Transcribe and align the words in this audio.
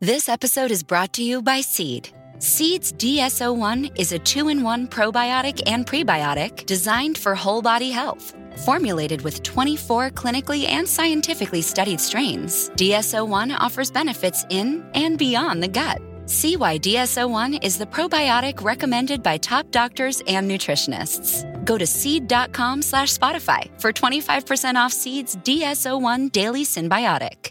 This 0.00 0.28
episode 0.28 0.70
is 0.70 0.84
brought 0.84 1.12
to 1.14 1.24
you 1.24 1.42
by 1.42 1.60
Seed. 1.60 2.10
Seed's 2.38 2.92
DS-01 2.92 3.98
is 3.98 4.12
a 4.12 4.20
two 4.20 4.46
in 4.48 4.62
one 4.62 4.86
probiotic 4.86 5.60
and 5.66 5.84
prebiotic 5.84 6.66
designed 6.66 7.18
for 7.18 7.34
whole 7.34 7.60
body 7.62 7.90
health. 7.90 8.32
Formulated 8.64 9.22
with 9.22 9.42
24 9.42 10.10
clinically 10.10 10.68
and 10.68 10.88
scientifically 10.88 11.60
studied 11.60 12.00
strains, 12.00 12.70
DS-01 12.76 13.56
offers 13.58 13.90
benefits 13.90 14.46
in 14.50 14.88
and 14.94 15.18
beyond 15.18 15.64
the 15.64 15.66
gut. 15.66 16.00
See 16.26 16.56
why 16.56 16.78
DS-01 16.78 17.64
is 17.64 17.76
the 17.76 17.86
probiotic 17.86 18.62
recommended 18.62 19.20
by 19.20 19.36
top 19.36 19.68
doctors 19.72 20.22
and 20.28 20.48
nutritionists. 20.48 21.42
Go 21.64 21.76
to 21.76 21.88
seed.com 21.88 22.82
slash 22.82 23.12
Spotify 23.18 23.68
for 23.80 23.92
25% 23.92 24.76
off 24.76 24.92
Seed's 24.92 25.34
DS-01 25.42 26.30
Daily 26.30 26.64
Synbiotic. 26.64 27.50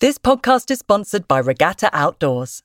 This 0.00 0.16
podcast 0.16 0.70
is 0.70 0.78
sponsored 0.78 1.28
by 1.28 1.40
Regatta 1.40 1.90
Outdoors. 1.92 2.62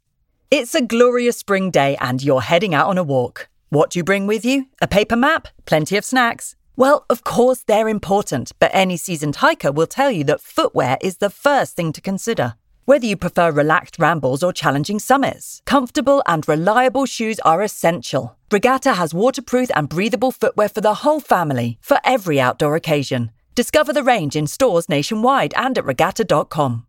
It's 0.49 0.73
a 0.73 0.81
glorious 0.81 1.35
spring 1.35 1.69
day 1.69 1.97
and 1.99 2.23
you're 2.23 2.39
heading 2.39 2.73
out 2.73 2.87
on 2.87 2.97
a 2.97 3.03
walk. 3.03 3.49
What 3.67 3.89
do 3.89 3.99
you 3.99 4.05
bring 4.05 4.25
with 4.25 4.45
you? 4.45 4.67
A 4.81 4.87
paper 4.87 5.17
map? 5.17 5.49
Plenty 5.65 5.97
of 5.97 6.05
snacks? 6.05 6.55
Well, 6.77 7.05
of 7.09 7.25
course, 7.25 7.61
they're 7.61 7.89
important, 7.89 8.53
but 8.57 8.71
any 8.73 8.95
seasoned 8.95 9.35
hiker 9.35 9.73
will 9.73 9.85
tell 9.85 10.09
you 10.09 10.23
that 10.23 10.39
footwear 10.39 10.97
is 11.01 11.17
the 11.17 11.29
first 11.29 11.75
thing 11.75 11.91
to 11.91 11.99
consider. 11.99 12.53
Whether 12.85 13.07
you 13.07 13.17
prefer 13.17 13.51
relaxed 13.51 13.99
rambles 13.99 14.41
or 14.41 14.53
challenging 14.53 14.99
summits, 14.99 15.61
comfortable 15.65 16.23
and 16.25 16.47
reliable 16.47 17.05
shoes 17.05 17.41
are 17.41 17.61
essential. 17.61 18.37
Regatta 18.49 18.93
has 18.93 19.13
waterproof 19.13 19.69
and 19.75 19.89
breathable 19.89 20.31
footwear 20.31 20.69
for 20.69 20.79
the 20.79 21.01
whole 21.03 21.19
family, 21.19 21.79
for 21.81 21.99
every 22.05 22.39
outdoor 22.39 22.77
occasion. 22.77 23.31
Discover 23.55 23.91
the 23.91 24.03
range 24.03 24.37
in 24.37 24.47
stores 24.47 24.87
nationwide 24.87 25.53
and 25.57 25.77
at 25.77 25.83
regatta.com. 25.83 26.87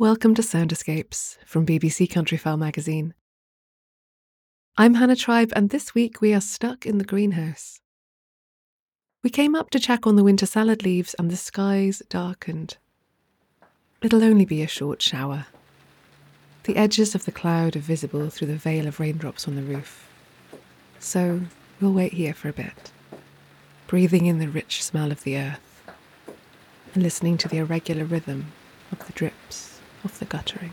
Welcome 0.00 0.36
to 0.36 0.44
Sound 0.44 0.70
Escapes 0.70 1.38
from 1.44 1.66
BBC 1.66 2.08
Countryfile 2.08 2.56
magazine. 2.56 3.14
I'm 4.76 4.94
Hannah 4.94 5.16
Tribe, 5.16 5.52
and 5.56 5.70
this 5.70 5.92
week 5.92 6.20
we 6.20 6.32
are 6.32 6.40
stuck 6.40 6.86
in 6.86 6.98
the 6.98 7.04
greenhouse. 7.04 7.80
We 9.24 9.30
came 9.30 9.56
up 9.56 9.70
to 9.70 9.80
check 9.80 10.06
on 10.06 10.14
the 10.14 10.22
winter 10.22 10.46
salad 10.46 10.84
leaves, 10.84 11.14
and 11.18 11.32
the 11.32 11.36
skies 11.36 12.00
darkened. 12.08 12.76
It'll 14.00 14.22
only 14.22 14.44
be 14.44 14.62
a 14.62 14.68
short 14.68 15.02
shower. 15.02 15.46
The 16.62 16.76
edges 16.76 17.16
of 17.16 17.24
the 17.24 17.32
cloud 17.32 17.74
are 17.74 17.80
visible 17.80 18.30
through 18.30 18.46
the 18.46 18.54
veil 18.54 18.86
of 18.86 19.00
raindrops 19.00 19.48
on 19.48 19.56
the 19.56 19.62
roof. 19.62 20.08
So 21.00 21.40
we'll 21.80 21.92
wait 21.92 22.12
here 22.12 22.34
for 22.34 22.48
a 22.48 22.52
bit, 22.52 22.92
breathing 23.88 24.26
in 24.26 24.38
the 24.38 24.46
rich 24.46 24.84
smell 24.84 25.10
of 25.10 25.24
the 25.24 25.36
earth 25.36 25.82
and 26.94 27.02
listening 27.02 27.36
to 27.38 27.48
the 27.48 27.58
irregular 27.58 28.04
rhythm 28.04 28.52
of 28.92 29.04
the 29.04 29.12
drips 29.12 29.77
of 30.04 30.18
the 30.18 30.24
guttering. 30.24 30.72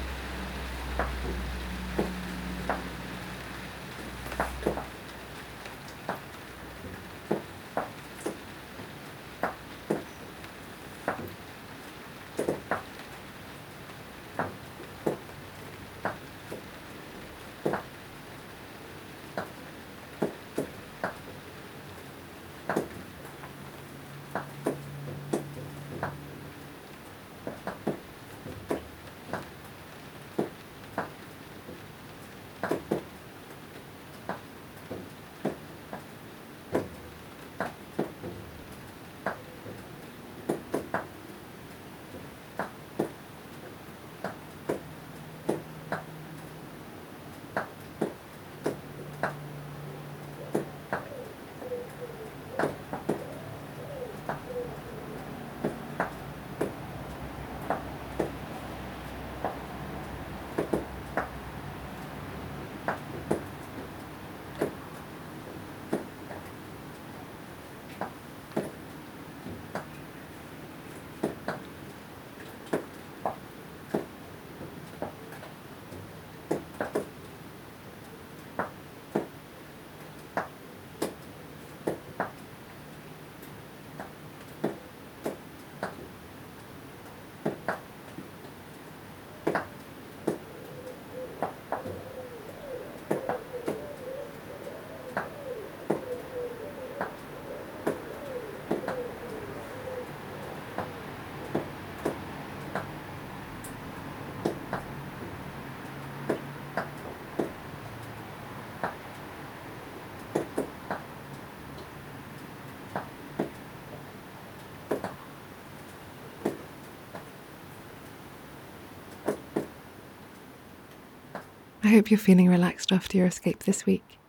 I 121.83 121.87
hope 121.87 122.11
you're 122.11 122.19
feeling 122.19 122.47
relaxed 122.47 122.91
after 122.91 123.17
your 123.17 123.25
escape 123.25 123.63
this 123.63 123.87
week. 123.87 124.19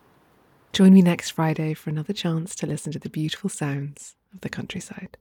Join 0.72 0.94
me 0.94 1.02
next 1.02 1.30
Friday 1.30 1.74
for 1.74 1.90
another 1.90 2.14
chance 2.14 2.54
to 2.56 2.66
listen 2.66 2.92
to 2.92 2.98
the 2.98 3.10
beautiful 3.10 3.50
sounds 3.50 4.16
of 4.32 4.40
the 4.40 4.48
countryside. 4.48 5.18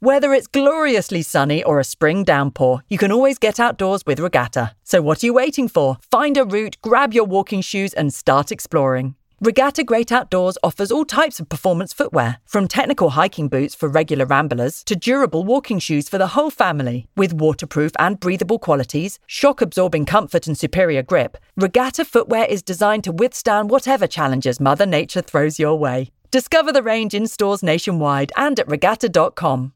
Whether 0.00 0.34
it's 0.34 0.46
gloriously 0.46 1.22
sunny 1.22 1.62
or 1.62 1.78
a 1.78 1.84
spring 1.84 2.24
downpour, 2.24 2.82
you 2.88 2.98
can 2.98 3.12
always 3.12 3.38
get 3.38 3.60
outdoors 3.60 4.04
with 4.06 4.20
Regatta. 4.20 4.74
So 4.82 5.00
what 5.00 5.22
are 5.22 5.26
you 5.26 5.34
waiting 5.34 5.68
for? 5.68 5.96
Find 6.10 6.36
a 6.36 6.44
route, 6.44 6.76
grab 6.82 7.14
your 7.14 7.24
walking 7.24 7.62
shoes, 7.62 7.94
and 7.94 8.12
start 8.12 8.52
exploring. 8.52 9.14
Regatta 9.42 9.82
Great 9.84 10.12
Outdoors 10.12 10.58
offers 10.62 10.92
all 10.92 11.06
types 11.06 11.40
of 11.40 11.48
performance 11.48 11.94
footwear, 11.94 12.40
from 12.44 12.68
technical 12.68 13.10
hiking 13.10 13.48
boots 13.48 13.74
for 13.74 13.88
regular 13.88 14.26
ramblers 14.26 14.84
to 14.84 14.94
durable 14.94 15.44
walking 15.44 15.78
shoes 15.78 16.10
for 16.10 16.18
the 16.18 16.34
whole 16.34 16.50
family. 16.50 17.06
With 17.16 17.32
waterproof 17.32 17.92
and 17.98 18.20
breathable 18.20 18.58
qualities, 18.58 19.18
shock 19.26 19.62
absorbing 19.62 20.04
comfort, 20.04 20.46
and 20.46 20.58
superior 20.58 21.02
grip, 21.02 21.38
Regatta 21.56 22.04
footwear 22.04 22.44
is 22.44 22.62
designed 22.62 23.04
to 23.04 23.12
withstand 23.12 23.70
whatever 23.70 24.06
challenges 24.06 24.60
Mother 24.60 24.84
Nature 24.84 25.22
throws 25.22 25.58
your 25.58 25.78
way. 25.78 26.10
Discover 26.30 26.72
the 26.72 26.82
range 26.82 27.14
in 27.14 27.26
stores 27.26 27.62
nationwide 27.62 28.32
and 28.36 28.60
at 28.60 28.68
regatta.com. 28.68 29.72